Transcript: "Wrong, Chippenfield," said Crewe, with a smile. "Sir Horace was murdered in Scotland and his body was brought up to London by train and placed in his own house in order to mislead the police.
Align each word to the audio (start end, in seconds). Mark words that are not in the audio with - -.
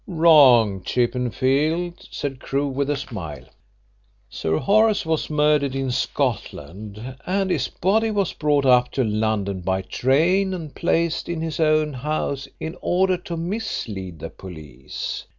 "Wrong, 0.07 0.81
Chippenfield," 0.81 2.07
said 2.09 2.39
Crewe, 2.39 2.69
with 2.69 2.89
a 2.89 2.97
smile. 2.97 3.45
"Sir 4.31 4.57
Horace 4.57 5.05
was 5.05 5.29
murdered 5.29 5.75
in 5.75 5.91
Scotland 5.91 7.17
and 7.27 7.51
his 7.51 7.67
body 7.67 8.09
was 8.09 8.33
brought 8.33 8.65
up 8.65 8.89
to 8.93 9.03
London 9.03 9.59
by 9.61 9.83
train 9.83 10.55
and 10.55 10.73
placed 10.73 11.29
in 11.29 11.41
his 11.41 11.59
own 11.59 11.93
house 11.93 12.47
in 12.59 12.75
order 12.81 13.15
to 13.15 13.37
mislead 13.37 14.17
the 14.17 14.31
police. 14.31 15.27